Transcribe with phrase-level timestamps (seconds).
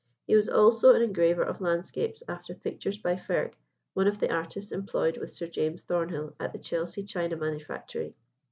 [0.25, 3.53] He was also an engraver of landscapes after pictures by Ferg,
[3.93, 8.15] one of the artists employed with Sir James Thornhill at the Chelsea china manufactory.